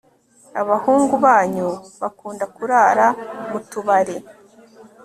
abahungu 0.61 1.13
banyu 1.25 1.69
bakunda 2.01 2.45
kurara 2.55 3.07
mutubari 3.49 4.15